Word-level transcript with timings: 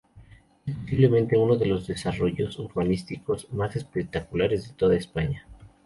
Es 0.65 0.75
posiblemente 0.77 1.37
uno 1.37 1.55
de 1.57 1.67
los 1.67 1.85
desarrollos 1.85 2.57
urbanísticos 2.57 3.53
más 3.53 3.75
espectaculares 3.75 4.67
de 4.67 4.73
toda 4.73 4.95
España. 4.95 5.45